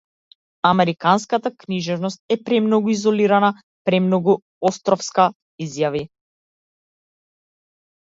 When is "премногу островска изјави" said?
3.89-6.01